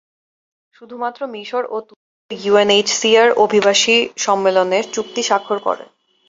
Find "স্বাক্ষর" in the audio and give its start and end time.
5.29-5.59